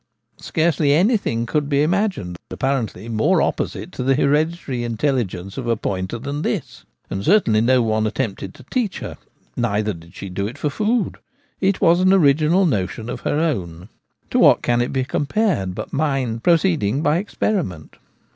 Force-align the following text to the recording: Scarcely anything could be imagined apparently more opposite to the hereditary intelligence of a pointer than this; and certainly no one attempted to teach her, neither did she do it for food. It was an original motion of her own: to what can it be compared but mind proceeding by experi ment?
Scarcely 0.39 0.93
anything 0.93 1.45
could 1.45 1.69
be 1.69 1.83
imagined 1.83 2.39
apparently 2.49 3.07
more 3.07 3.39
opposite 3.39 3.91
to 3.91 4.01
the 4.03 4.15
hereditary 4.15 4.83
intelligence 4.83 5.59
of 5.59 5.67
a 5.67 5.75
pointer 5.77 6.17
than 6.17 6.41
this; 6.41 6.85
and 7.11 7.23
certainly 7.23 7.61
no 7.61 7.83
one 7.83 8.07
attempted 8.07 8.55
to 8.55 8.63
teach 8.71 8.97
her, 8.97 9.15
neither 9.55 9.93
did 9.93 10.15
she 10.15 10.27
do 10.27 10.47
it 10.47 10.57
for 10.57 10.71
food. 10.71 11.19
It 11.59 11.81
was 11.81 11.99
an 11.99 12.13
original 12.13 12.65
motion 12.65 13.11
of 13.11 13.21
her 13.21 13.39
own: 13.39 13.89
to 14.31 14.39
what 14.39 14.63
can 14.63 14.81
it 14.81 14.91
be 14.91 15.03
compared 15.05 15.75
but 15.75 15.93
mind 15.93 16.41
proceeding 16.41 17.03
by 17.03 17.23
experi 17.23 17.63
ment? 17.63 17.97